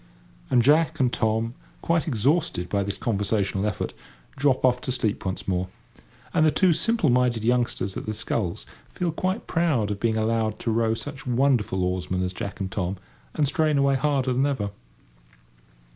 And 0.49 0.63
Jack 0.63 0.99
and 0.99 1.13
Tom, 1.13 1.53
quite 1.83 2.07
exhausted 2.07 2.69
by 2.69 2.81
this 2.81 2.97
conversational 2.97 3.67
effort, 3.67 3.93
drop 4.35 4.65
off 4.65 4.81
to 4.81 4.91
sleep 4.91 5.23
once 5.27 5.47
more. 5.47 5.67
And 6.33 6.43
the 6.43 6.49
two 6.49 6.73
simple 6.73 7.11
minded 7.11 7.43
youngsters 7.43 7.95
at 7.95 8.07
the 8.07 8.15
sculls 8.15 8.65
feel 8.89 9.11
quite 9.11 9.45
proud 9.45 9.91
of 9.91 9.99
being 9.99 10.17
allowed 10.17 10.57
to 10.61 10.71
row 10.71 10.95
such 10.95 11.27
wonderful 11.27 11.83
oarsmen 11.83 12.23
as 12.23 12.33
Jack 12.33 12.59
and 12.59 12.71
Tom, 12.71 12.97
and 13.35 13.45
strain 13.47 13.77
away 13.77 13.93
harder 13.95 14.33
than 14.33 14.47
ever. 14.47 14.71